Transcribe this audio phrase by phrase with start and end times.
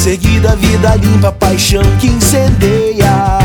[0.00, 3.38] seguida, vida limpa, paixão que incendeia.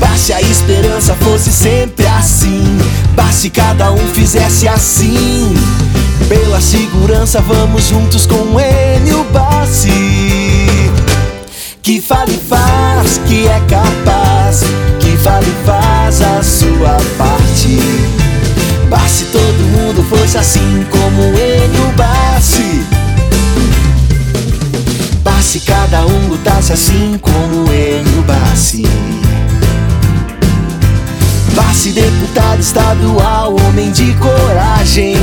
[0.00, 2.76] Basse a esperança fosse sempre assim.
[3.14, 5.54] Basse cada um fizesse assim.
[6.28, 9.90] Pela segurança, vamos juntos com Enio Bassi.
[11.80, 14.62] Que fale e faz, que é capaz.
[14.98, 17.78] Que fale e faz a sua parte.
[18.90, 21.05] Bassi todo mundo fosse assim como
[26.36, 28.82] lutasse assim como Enio Bassi.
[31.54, 35.16] Bassi deputado estadual, homem de coragem.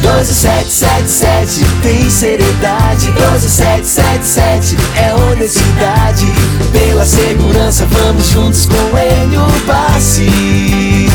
[0.00, 3.12] 12777 tem seriedade.
[3.12, 6.26] 12777 é honestidade.
[6.72, 11.08] Pela segurança vamos juntos com ele o passe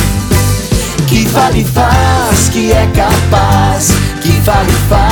[1.08, 3.90] Que fale e faz, que é capaz.
[4.22, 5.03] Que fale e faz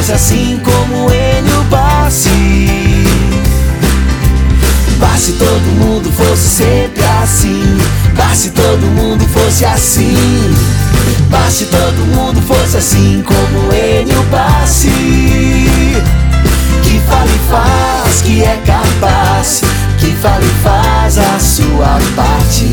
[0.00, 2.30] fosse assim como ele o passe.
[4.98, 7.78] Passe todo mundo fosse sempre assim.
[8.16, 10.56] Passe todo mundo fosse assim.
[11.30, 14.88] Passe todo mundo fosse assim como ele passe.
[16.82, 19.60] Que fale e faz, que é capaz.
[19.98, 22.70] Que fale e faz a sua parte.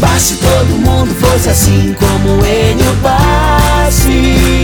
[0.00, 4.57] Passe todo mundo fosse assim como ele passe